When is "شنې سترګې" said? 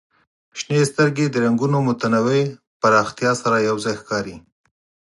0.59-1.25